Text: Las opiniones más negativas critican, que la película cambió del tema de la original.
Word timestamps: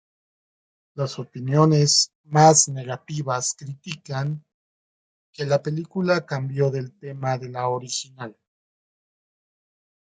Las 0.95 1.19
opiniones 1.19 2.11
más 2.23 2.67
negativas 2.69 3.53
critican, 3.53 4.43
que 5.31 5.45
la 5.45 5.61
película 5.61 6.25
cambió 6.25 6.71
del 6.71 6.97
tema 6.97 7.37
de 7.37 7.49
la 7.49 7.69
original. 7.69 8.35